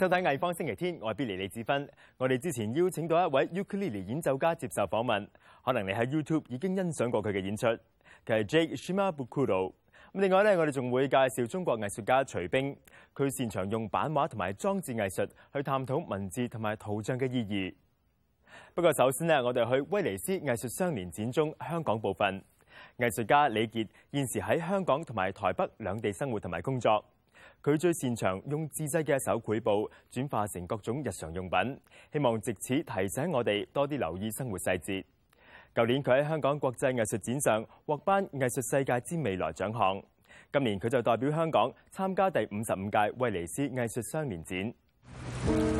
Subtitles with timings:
[0.00, 1.86] 收睇艺方星期天，我系 Billy 李志芬。
[2.16, 5.28] 我哋之前邀请到一位 u k l i l 里演奏家接受访问，
[5.62, 7.66] 可能你喺 YouTube 已经欣赏过佢嘅演出，
[8.24, 9.70] 佢系 Jake Shimabukuro。
[10.14, 12.74] 咁另外咧，我哋仲会介绍中国艺术家徐冰，
[13.14, 15.20] 佢擅长用版画同埋装置艺术
[15.52, 17.74] 去探讨文字同埋图像嘅意义。
[18.72, 22.42] 不过首先咧，我哋去威尼斯艺术双年展中香港部分，
[22.96, 27.04] 艺术家李杰现时喺香港同埋台北两地生活同埋工作。
[27.62, 31.78] 佢最擅長用自制嘅手繪布轉化成各種日常用品，
[32.12, 35.04] 希望藉此提醒我哋多啲留意生活細節。
[35.74, 40.02] 舊年佢喺香港國際藝術展上獲颁藝術世界之未來獎項，
[40.52, 45.79] 今年佢就代表香港參加第五十五屆威尼斯藝術双年展。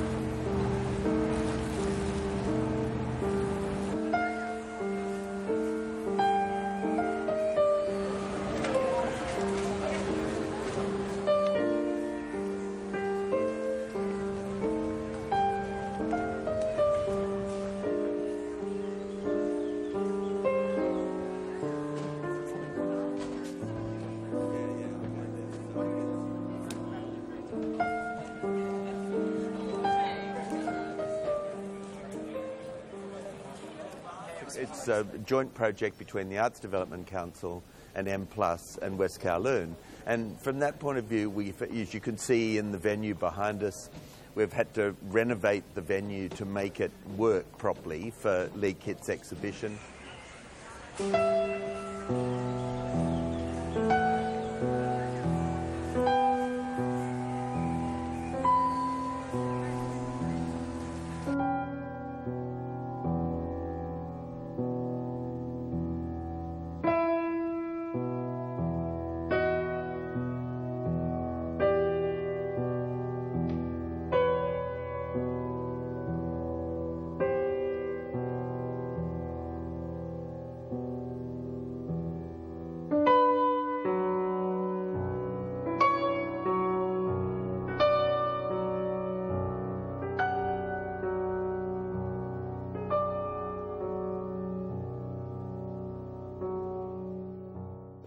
[34.57, 37.63] It's a joint project between the Arts Development Council
[37.95, 39.75] and M Plus and West Kowloon.
[40.07, 43.63] And from that point of view, we, as you can see in the venue behind
[43.63, 43.91] us,
[44.35, 49.79] we've had to renovate the venue to make it work properly for Lee Kit's exhibition.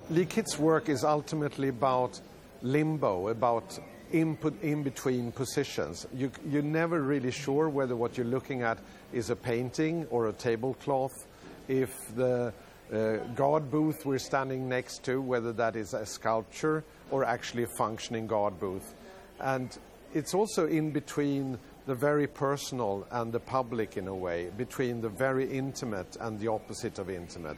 [0.10, 2.20] Lee Kitt's work is ultimately about
[2.62, 3.80] limbo, about
[4.12, 6.06] input in between positions.
[6.14, 8.80] You, you're never really sure whether what you're looking at
[9.14, 11.26] is a painting or a tablecloth,
[11.70, 12.52] if the
[12.94, 17.74] uh, guard booth we're standing next to, whether that is a sculpture or actually a
[17.78, 18.94] functioning guard booth.
[19.40, 19.76] And
[20.14, 25.08] it's also in between the very personal and the public in a way, between the
[25.10, 27.56] very intimate and the opposite of intimate.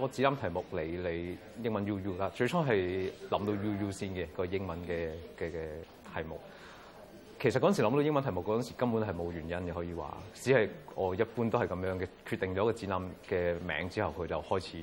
[0.00, 2.30] 個展覽題目嚟，嚟英文 U U 啦。
[2.34, 5.62] 最初係諗到 U U 先嘅個英文嘅嘅嘅
[6.14, 6.38] 題目。
[7.40, 10.16] 其實嗰陣時諗到英文題目，嗰陣時根本係冇原因嘅，可以話。
[10.34, 14.78] 只係我一般都係咁樣嘅，決定咗個展覽嘅名之後，佢就開始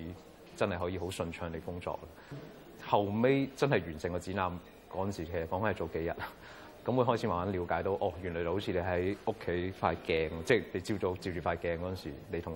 [0.56, 1.98] 真係可以好順暢地工作。
[2.86, 4.52] 後尾真係完成個展覽
[4.92, 6.14] 嗰陣時，其實講緊係早幾日，
[6.86, 9.50] 咁會開始慢慢了解到哦，原來就好似你喺屋企
[9.82, 12.54] 塊鏡，即係你朝早照住塊鏡嗰陣時，你同。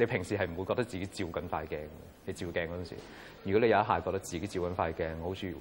[0.00, 1.80] 你平時係唔會覺得自己照緊塊鏡
[2.24, 2.94] 你照鏡嗰陣時，
[3.42, 5.52] 如果你有一下覺得自己照緊塊鏡，好似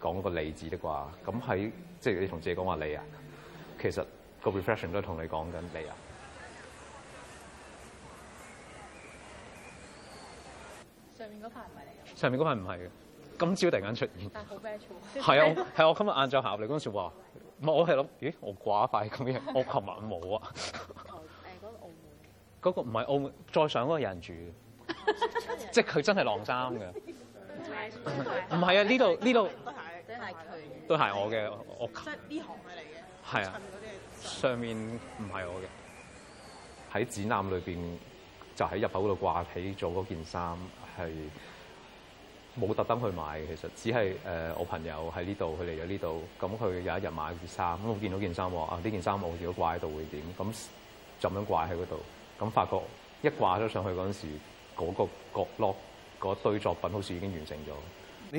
[0.00, 1.70] 講個理字啲啩，咁喺
[2.00, 3.04] 即係你同自己講話你啊，
[3.80, 4.04] 其實
[4.42, 5.94] 個 reflection 都係同你講緊你啊。
[11.14, 12.20] 上面嗰塊唔係嚟嘅。
[12.20, 12.88] 上面嗰塊唔係嘅，
[13.38, 14.30] 今朝突然間出現。
[14.34, 15.22] 但係好 b e a u
[15.54, 17.12] 係啊，係我今日晏晝行入嚟嗰陣時話，
[17.62, 20.42] 冇，我係諗，咦，我掛塊咁嘅，我琴晚冇啊。
[22.66, 26.88] 嗰個唔係澳再上嗰個人住嘅， 即係佢真係晾衫嘅。
[28.50, 29.48] 唔係啊，呢度呢度
[30.08, 31.86] 都係佢，都係我嘅屋。
[31.86, 33.34] 即係呢行嘅嚟嘅。
[33.34, 33.60] 係啊，
[34.22, 35.68] 上面唔係我嘅
[36.92, 37.98] 喺展覽裏邊
[38.54, 40.56] 就喺入口度掛起咗嗰件衫
[40.98, 41.10] 係
[42.58, 43.40] 冇特登去買。
[43.46, 50.66] 其實只係誒我朋友喺呢度，佢嚟咗呢度咁，佢有一日買件衫咁，我見到件衫啊，呢件衫我如果掛喺度會點咁
[51.20, 52.00] 就咁掛喺嗰度。
[52.38, 52.44] He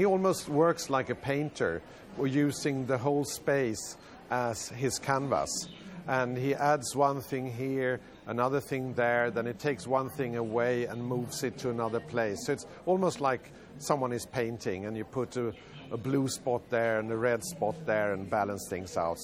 [0.05, 1.81] almost works like a painter,
[2.23, 3.97] using the whole space
[4.29, 5.49] as his canvas,
[6.07, 10.85] and he adds one thing here, another thing there, then it takes one thing away
[10.85, 12.45] and moves it to another place.
[12.45, 15.53] So it's almost like someone is painting, and you put a,
[15.91, 19.23] a blue spot there and a red spot there and balance things out.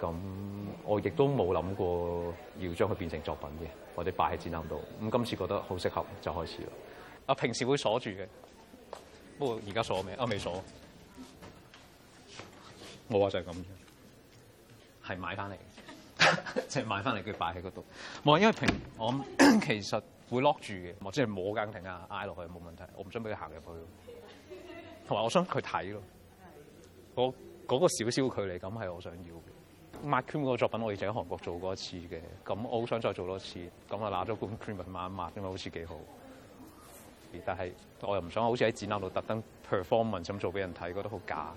[0.00, 0.14] 咁
[0.84, 4.80] 我亦都冇諗過要將佢變成作品嘅，或者擺喺展覽度。
[5.02, 6.68] 咁今次覺得好適合就開始啦。
[7.26, 8.26] 啊，平時會鎖住嘅，
[9.38, 10.24] 不過而家鎖未啊？
[10.24, 10.50] 未鎖。
[13.08, 13.64] 我話就係咁，
[15.04, 15.54] 係買翻嚟，
[16.68, 17.84] 即係買翻嚟佢擺喺嗰度。
[18.24, 20.00] 冇，因為平我 其實
[20.30, 22.84] 會 lock 住嘅，或者摸間停啊，挨落去冇問題。
[22.96, 23.66] 我唔想俾佢行入去，
[25.06, 26.02] 同埋我想佢睇咯。
[27.16, 27.34] 我
[27.66, 29.59] 嗰個少少距離感係我想要嘅。
[30.02, 33.58] 抹 cream 嗰個作品我以前喺韓國做過一次嘅，咁我好想再做多次，
[33.88, 35.94] 咁啊拿咗罐 cream 去抹一抹，因為好似幾好。
[37.44, 37.70] 但係
[38.00, 41.52] 我又唔想好似喺展覽度特登 perform a n c e 咁做俾人睇，覺得好假。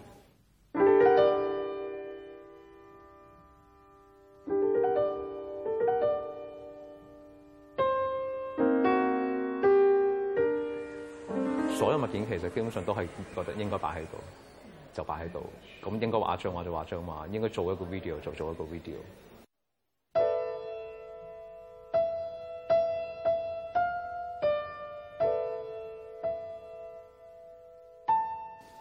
[11.78, 14.18] 所有物件其實基本上都係覺得應該擺喺度。
[14.94, 15.44] 就擺喺度，
[15.81, 18.94] 咁應該畫張畫就畫張畫，應該做一個 video 就做一個 video。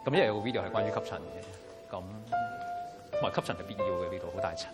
[0.05, 4.67] 咁因為個 video 係關於吸塵嘅，咁同埋吸塵係必要嘅呢度好大塵。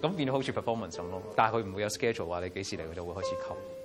[0.00, 3.81] 咁變到好似 performance 咁咯，但係佢唔會有 schedule 話你幾時嚟，佢就會開始吸。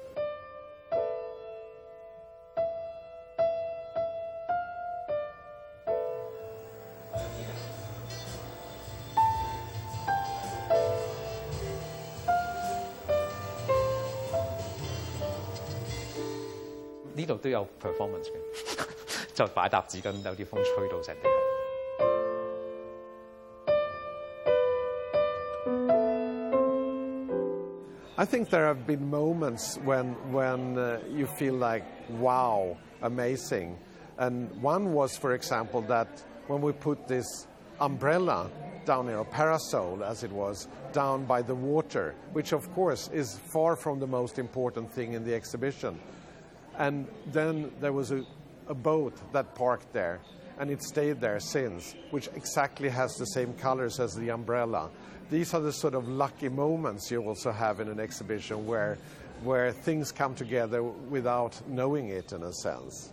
[17.18, 18.86] 呢度都有 performance 嘅，
[19.34, 21.28] 就擺沓紙巾，有啲風吹到成地。
[28.19, 31.84] I think there have been moments when when uh, you feel like
[32.19, 33.78] wow, amazing,
[34.19, 36.08] and one was, for example, that
[36.48, 37.48] when we put this
[37.80, 38.48] umbrella
[38.86, 43.40] down here, or parasol as it was, down by the water, which of course is
[43.52, 45.98] far from the most important thing in the exhibition.
[46.77, 48.24] And then there was a,
[48.68, 50.19] a boat that parked there
[50.59, 54.89] and it stayed there since, which exactly has the same colors as the umbrella.
[55.29, 58.97] These are the sort of lucky moments you also have in an exhibition where,
[59.44, 63.12] where things come together without knowing it in a sense.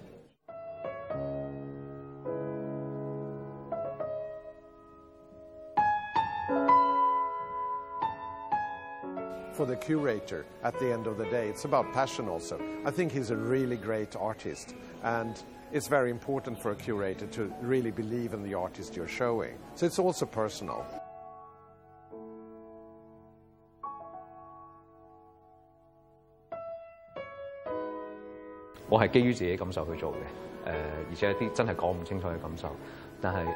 [9.75, 11.49] the curator at the end of the day.
[11.49, 12.61] It's about passion also.
[12.85, 15.35] I think he's a really great artist, and
[15.73, 19.57] it's very important for a curator to really believe in the artist you're showing.
[19.75, 20.85] So it's also personal.
[28.93, 30.19] I 係基於自己感受去做嘅，誒、
[30.67, 30.73] 呃，
[31.11, 32.69] 而且一啲真係講唔清楚嘅感受，
[33.21, 33.53] 但係。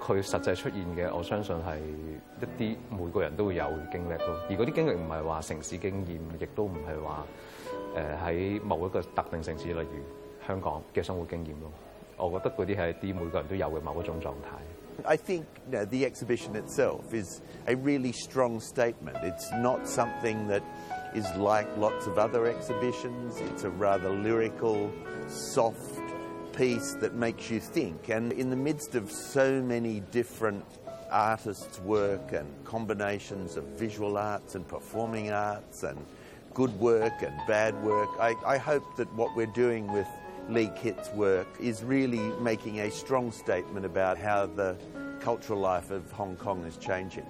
[0.00, 4.40] 佢實際出現嘅，我相信係一啲每個人都會有嘅經歷咯。
[4.48, 7.26] 而嗰啲經歷唔係話城市經驗，亦都唔係話
[8.24, 11.70] 誒喺某一個特定城市，例如香港嘅生活經驗咯。
[12.16, 15.04] 我覺得嗰啲係一啲每個人都有嘅某一種狀態。
[15.04, 19.16] I think the exhibition itself is a really strong statement.
[19.24, 20.62] It's not something that
[21.14, 23.40] is like lots of other exhibitions.
[23.40, 24.90] It's a rather lyrical,
[25.28, 25.99] soft.
[26.60, 28.10] piece that makes you think.
[28.10, 30.62] And in the midst of so many different
[31.10, 36.04] artists' work and combinations of visual arts and performing arts and
[36.52, 40.06] good work and bad work, I, I hope that what we're doing with
[40.50, 44.76] Lee Kitt's work is really making a strong statement about how the
[45.20, 47.24] cultural life of Hong Kong is changing.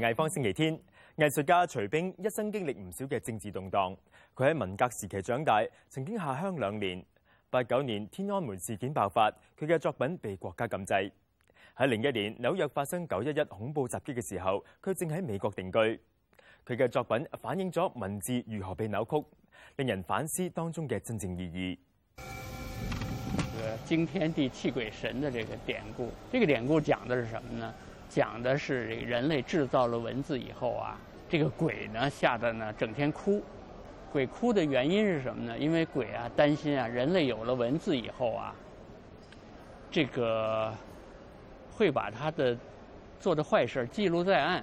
[0.00, 0.72] 艺方星期天，
[1.16, 3.94] 艺术家徐冰一生经历唔少嘅政治动荡。
[4.34, 7.04] 佢喺文革时期长大，曾经下乡两年。
[7.50, 10.94] 八九年天安门事件爆发，佢嘅作品被国家禁制。
[11.76, 15.78] 喺零一年纽约发生九一一恐怖袭击嘅时候，佢正喺美国定居。
[16.64, 19.22] 佢嘅作品反映咗文字如何被扭曲，
[19.76, 21.78] 令人反思当中嘅真正意义。
[23.84, 27.74] 惊天地泣鬼神的这个典故，这个典故讲的是什么呢？
[28.12, 30.98] 讲的是人类制造了文字以后啊，
[31.30, 33.42] 这个鬼呢吓得呢整天哭。
[34.12, 35.58] 鬼哭的原因是什么呢？
[35.58, 38.54] 因为鬼啊担心啊，人类有了文字以后啊，
[39.90, 40.74] 这个
[41.74, 42.54] 会把他的
[43.18, 44.62] 做的坏事记录在案。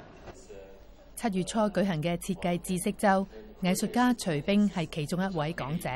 [1.15, 3.25] 七月初举行嘅设计知识周，
[3.61, 5.89] 艺术家徐冰系其中一位讲者。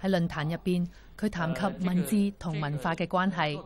[0.00, 3.60] 喺论坛入边，佢谈及文字同文化嘅关系。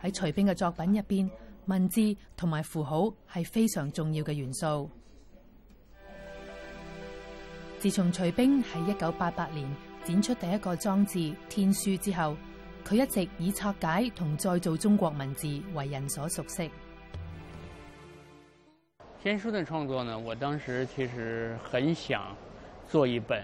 [0.00, 1.28] 喺徐冰嘅作品入边。
[1.66, 4.90] 文字同埋符号系非常重要嘅元素。
[7.78, 9.68] 自从徐冰喺一九八八年
[10.04, 12.36] 展出第一个装置《天书》之后，
[12.84, 16.68] 佢一直以拆解同再造中国文字为人所熟悉。
[19.22, 22.36] 天书嘅创作呢，我当时其实很想
[22.88, 23.40] 做一本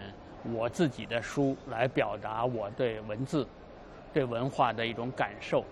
[0.53, 3.47] 我自己的书，来表达我对文字、
[4.13, 5.65] 对文化的一种感受，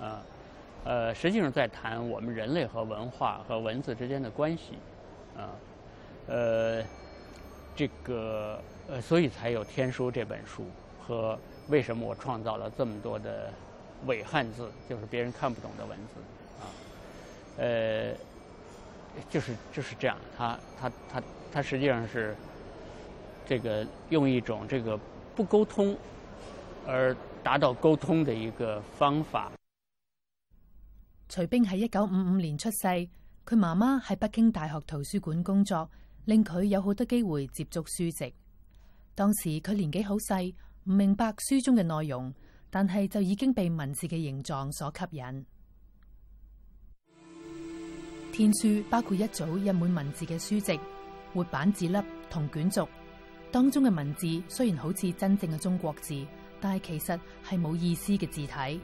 [0.00, 0.22] 啊。
[0.84, 4.72] 呃，实际上在谈我们人类和文化和文字之间的关系，
[5.36, 5.50] 啊，
[6.26, 6.82] 呃，
[7.76, 10.64] 这个呃，所以才有《天书》这本书，
[11.00, 13.48] 和为什么我创造了这么多的
[14.06, 16.14] 伪汉字，就是别人看不懂的文字，
[16.60, 16.66] 啊，
[17.58, 18.12] 呃，
[19.30, 21.22] 就是就是这样，它它它
[21.52, 22.34] 它实际上是
[23.46, 24.98] 这个用一种这个
[25.36, 25.96] 不沟通
[26.88, 29.52] 而达到沟通的一个方法。
[31.34, 32.86] 徐冰喺一九五五年出世，
[33.46, 35.90] 佢妈妈喺北京大学图书馆工作，
[36.26, 38.34] 令佢有好多机会接触书籍。
[39.14, 42.30] 当时佢年纪好细，唔明白书中嘅内容，
[42.68, 45.46] 但系就已经被文字嘅形状所吸引。
[48.30, 50.78] 天书包括一组印满文字嘅书籍、
[51.32, 51.96] 活板字粒
[52.28, 52.86] 同卷轴，
[53.50, 56.26] 当中嘅文字虽然好似真正嘅中国字，
[56.60, 58.80] 但系其实系冇意思嘅字体。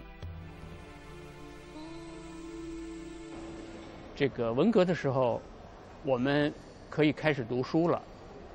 [4.18, 5.40] 这个文革的时候，
[6.02, 6.52] 我们
[6.90, 8.02] 可以开始读书了，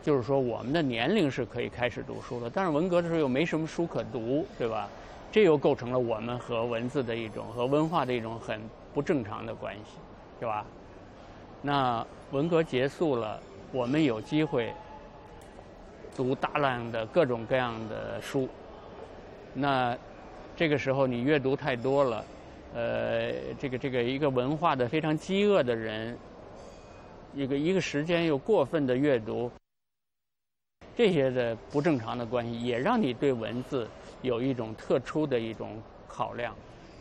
[0.02, 2.50] 就是说我们的年龄是可以开始读书了。
[2.54, 4.90] 但是文革的时候又没什么书可读，对吧？
[5.32, 8.60] 这又构成了我们和文字的一种和文化的一种很
[8.94, 9.92] 不正常的关系，
[10.38, 10.66] 对吧？
[11.62, 13.40] 那文革结束了，
[13.72, 14.70] 我们有机会
[16.14, 18.50] 读大量的各种各样的书，
[19.54, 19.98] 那
[20.58, 22.22] 这个时候你阅读太多了。
[22.74, 26.18] 呃，这个这个一个文化的非常饥饿的人，
[27.36, 29.52] 一个一个时间又过分的阅读，
[30.98, 33.88] 这些的不正常的关系，也让你对文字
[34.24, 36.56] 有一种特殊的一种考量，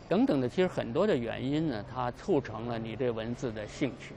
[0.07, 4.13] 等等的，其实很多的原因呢，它促成了你对文字的兴趣，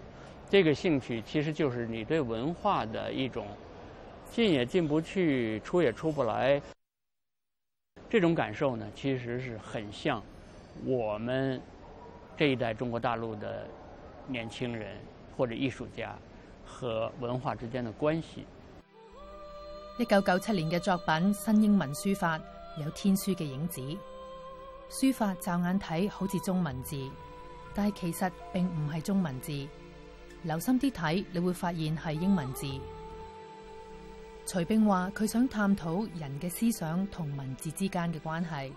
[0.51, 3.47] 这个兴趣其实就是你对文化的一种
[4.31, 6.61] 进也进不去，出也出不来，
[8.11, 10.23] 这种感受呢，其实是很像。
[10.85, 11.61] 我们
[12.37, 13.67] 这一代中国大陆的
[14.27, 14.99] 年轻人
[15.37, 16.15] 或者艺术家
[16.65, 18.45] 和文化之间的关系。
[19.99, 22.39] 一九九七年嘅作品《新英文书法》
[22.83, 23.81] 有天书嘅影子，
[24.91, 26.97] 书法骤眼睇好似中文字，
[27.75, 29.67] 但系其实并唔系中文字。
[30.43, 32.67] 留心啲睇，你会发现系英文字。
[34.47, 38.73] 徐冰话佢想探讨人嘅思想同文字之间嘅关系。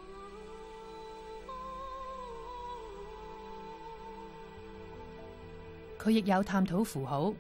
[6.00, 7.34] 佢亦有探討符號。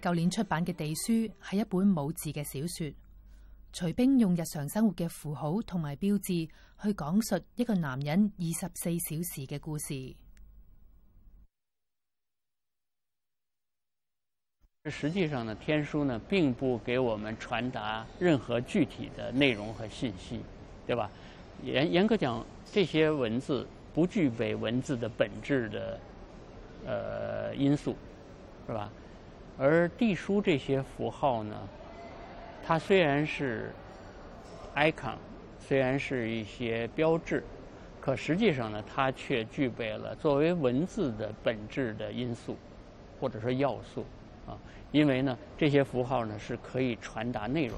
[0.00, 2.94] 舊年出版嘅地書係一本冇字嘅小说。
[3.72, 6.48] 徐冰用日常生活嘅符號同埋標誌
[6.82, 10.14] 去講述一個男人二十四小時嘅故事。
[14.84, 20.40] 實際上呢，天書呢並不給我們傳達任何具體的內容和信息，
[20.86, 21.10] 對吧？
[21.62, 22.42] 嚴严格講，
[22.72, 26.00] 這些文字不具備文字的本質的。
[26.86, 27.96] 呃，因素，
[28.66, 28.90] 是吧？
[29.58, 31.68] 而地书这些符号呢，
[32.64, 33.72] 它虽然是
[34.76, 35.16] icon，
[35.58, 37.42] 虽然是一些标志，
[38.00, 42.56] 可实际上呢，它却具备了作为文字的本质的因素，
[43.20, 44.04] 或者说要素
[44.46, 44.56] 啊，
[44.92, 47.76] 因为呢，这些符号呢是可以传达内容。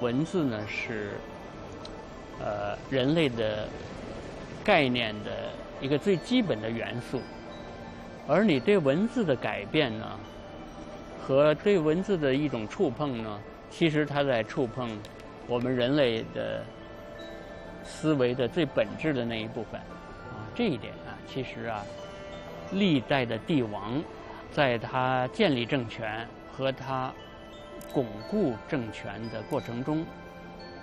[0.00, 1.10] 文字呢是，
[2.40, 3.68] 呃，人类的
[4.64, 7.20] 概念的一个最基本的元素，
[8.26, 10.08] 而你对文字的改变呢，
[11.20, 13.38] 和对文字的一种触碰呢，
[13.70, 14.90] 其实它在触碰
[15.46, 16.64] 我们人类的
[17.84, 19.78] 思维的最本质的那一部分，
[20.32, 21.84] 啊，这一点啊，其实啊，
[22.72, 24.02] 历代的帝王，
[24.50, 26.26] 在他建立政权
[26.56, 27.12] 和他。
[27.92, 30.04] 巩固政权的过程中，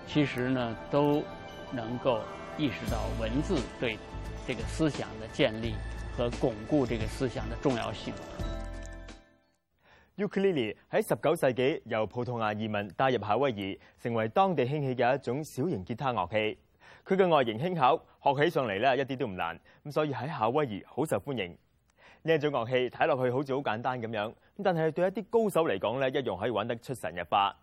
[0.06, 1.24] 其实呢，都
[1.72, 2.22] 能够
[2.58, 3.98] 意识到文字对
[4.46, 5.74] 这个思想的建立
[6.18, 8.13] 和巩固这个思想的重要性。
[10.18, 16.58] Ukulele 喺十九世纪由葡萄牙移民带入夏威夷，成为当地兴起嘅一种小型吉他乐器。
[17.08, 21.58] 佢嘅外形轻巧，学起上嚟咧一啲都唔难，咁所以喺夏威夷好受欢迎。
[22.24, 27.54] 呢一种乐器睇落去好似好简单咁样，咁但系对一啲高手嚟讲咧，一样可以玩得出神入化。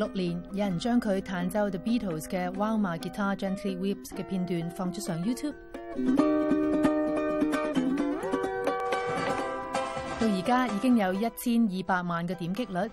[0.00, 5.52] 六年，有人将佢弹奏 The Beatles 嘅《While My Guitar Gently Weeps》嘅片段放咗上 YouTube，
[10.18, 12.90] 到而家已经有一千二百万嘅点击率。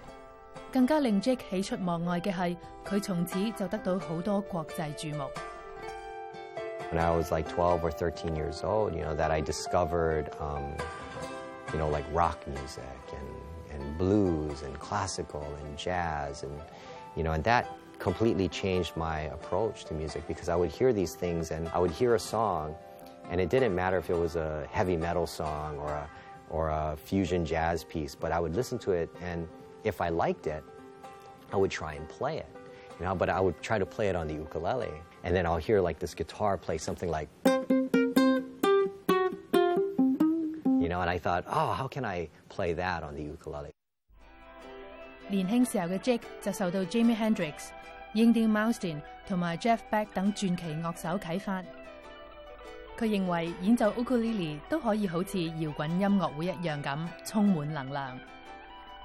[0.69, 5.23] 更加令 Jack 喜出望外嘅系，佢从此就得到好多国际注目。
[6.91, 10.25] When I was like twelve or thirteen years old, you know that I discovered,
[11.71, 16.51] you know, like rock music and and blues and classical and jazz and
[17.17, 21.15] you know, and that completely changed my approach to music because I would hear these
[21.15, 22.75] things and I would hear a song,
[23.31, 26.09] and it didn't matter if it was a heavy metal song or a,
[26.51, 29.47] or a fusion jazz piece, but I would listen to it, and
[29.83, 30.63] if I liked it,
[31.51, 32.49] I would try and play it,
[32.99, 34.87] you know, but I would try to play it on the ukulele,
[35.23, 37.63] and then I'll hear like this guitar play something like, you
[40.89, 43.71] know, and I thought, oh, how can I play that on the ukulele?
[45.29, 47.53] 年輕時候嘅 j a c k 就受到 Jimmy Hendrix、
[48.13, 51.61] Ringo m o u s t i n 同埋 Jeff Beck 等傳奇樂手启發，
[52.97, 58.17] 佢認為演奏 u k u l i l e 都可以好似搖滾音樂會一樣咁充滿能量。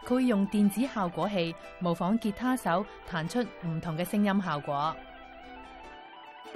[0.07, 4.95] 佢用電子效果器模仿吉他手彈出唔同嘅聲音效果。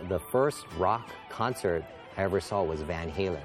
[0.08, 1.82] The first rock concert
[2.16, 3.38] I ever saw was Van Halen.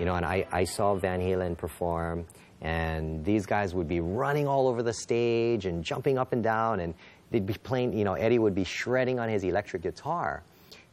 [0.00, 2.24] You know, and I I saw Van Halen perform.
[2.62, 6.80] and these guys would be running all over the stage and jumping up and down
[6.80, 6.94] and
[7.30, 10.42] they'd be playing you know eddie would be shredding on his electric guitar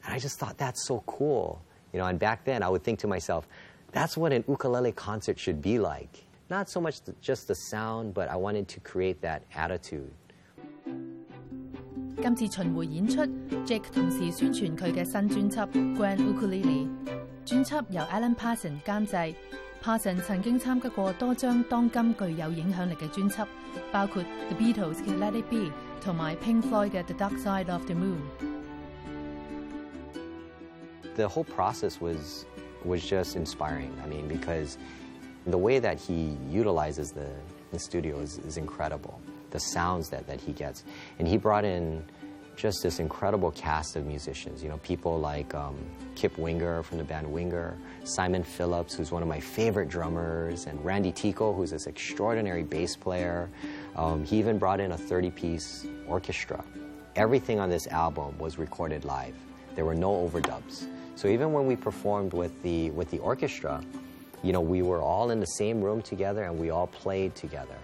[0.06, 2.99] and i just thought that's so cool you know and back then i would think
[2.99, 3.47] to myself
[3.91, 8.13] that's what an ukulele concert should be like not so much the, just the sound
[8.13, 10.12] but i wanted to create that attitude
[12.19, 13.21] 今次巡迴演出
[13.63, 16.88] ，Jake 同時宣傳佢嘅新專輯《Grand Ukulele》。
[17.45, 18.82] 專輯由 Alan Parsons
[19.88, 23.47] 哈臣曾經參加過多張當今具有影響力嘅專輯，
[23.89, 25.58] 包括 The Beatles 嘅《Let It Be》
[26.04, 28.17] 同埋 Pink Floyd 嘅《The Dark Side of the Moon》。
[31.15, 32.43] The whole process was
[32.84, 33.91] was just inspiring.
[34.04, 34.78] I mean, because
[35.45, 37.30] the way that he utilizes the,
[37.71, 39.21] the studio is, is incredible.
[39.52, 40.84] The sounds that, that he gets,
[41.17, 42.04] and he brought in
[42.58, 44.63] just this incredible cast of musicians.
[44.63, 45.76] You know, people like um,
[46.15, 50.84] Kip Winger from the band Winger, Simon Phillips, who's one of my favorite drummers, and
[50.84, 53.48] Randy Tico, who's this extraordinary bass player.
[53.96, 56.63] Um, he even brought in a 30-piece orchestra.
[57.15, 59.36] Everything on this album was recorded live.
[59.76, 60.88] There were no overdubs.
[61.15, 63.84] So even when we performed with the with the orchestra,
[64.43, 67.76] you know, we were all in the same room together and we all played together.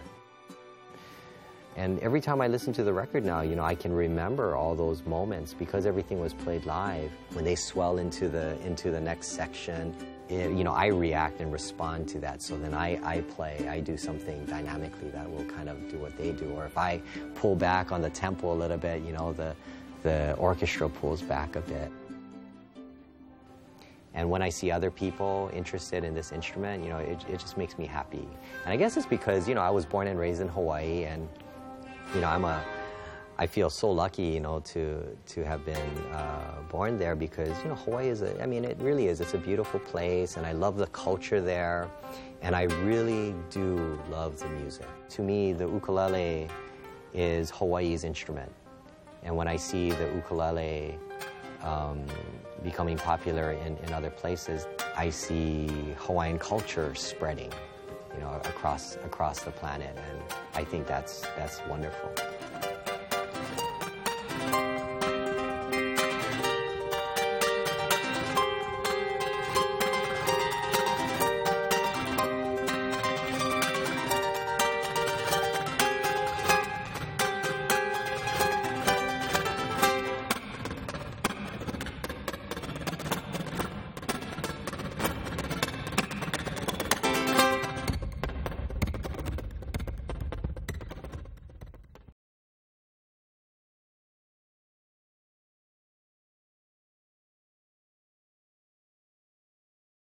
[1.75, 4.75] And every time I listen to the record now, you know, I can remember all
[4.75, 7.11] those moments because everything was played live.
[7.33, 9.95] When they swell into the into the next section,
[10.29, 12.43] it, you know, I react and respond to that.
[12.43, 16.15] So then I, I play, I do something dynamically that will kind of do what
[16.15, 16.47] they do.
[16.51, 17.01] Or if I
[17.35, 19.55] pull back on the tempo a little bit, you know, the
[20.03, 21.91] the orchestra pulls back a bit.
[24.15, 27.57] And when I see other people interested in this instrument, you know, it, it just
[27.57, 28.19] makes me happy.
[28.63, 31.27] And I guess it's because, you know, I was born and raised in Hawaii and
[32.13, 32.63] you know, I'm a,
[33.39, 37.69] I feel so lucky, you know, to to have been uh, born there because you
[37.69, 39.19] know Hawaii is a, I mean, it really is.
[39.19, 41.89] It's a beautiful place, and I love the culture there,
[42.43, 42.63] and I
[42.93, 44.85] really do love the music.
[45.15, 46.47] To me, the ukulele
[47.15, 48.51] is Hawaii's instrument,
[49.23, 50.95] and when I see the ukulele
[51.63, 52.05] um,
[52.63, 57.51] becoming popular in, in other places, I see Hawaiian culture spreading
[58.15, 60.19] you know, across across the planet, and
[60.55, 62.11] I think that's that's wonderful.